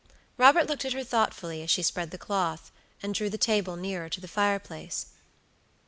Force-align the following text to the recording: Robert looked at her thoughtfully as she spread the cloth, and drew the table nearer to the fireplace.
Robert 0.35 0.65
looked 0.65 0.83
at 0.83 0.93
her 0.93 1.03
thoughtfully 1.03 1.61
as 1.61 1.69
she 1.69 1.83
spread 1.83 2.09
the 2.09 2.17
cloth, 2.17 2.71
and 3.03 3.13
drew 3.13 3.29
the 3.29 3.37
table 3.37 3.75
nearer 3.75 4.09
to 4.09 4.19
the 4.19 4.27
fireplace. 4.27 5.13